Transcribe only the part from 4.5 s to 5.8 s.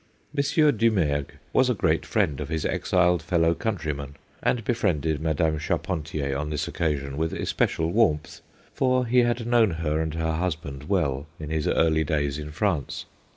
befriended Madame